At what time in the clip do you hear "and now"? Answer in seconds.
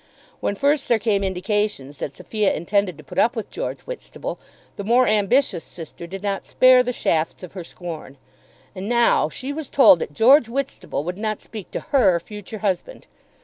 8.73-9.29